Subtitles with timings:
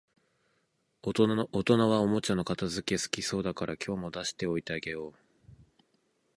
[1.03, 1.37] 大人
[1.87, 5.13] はおもちゃの片づけ好きそうだから、今日も出しておいてあげよう